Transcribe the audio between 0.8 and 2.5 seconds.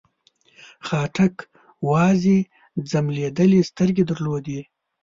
خاټک وازې